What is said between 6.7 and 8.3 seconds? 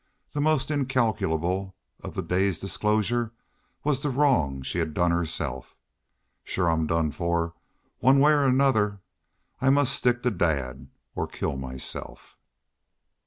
I'm done for, one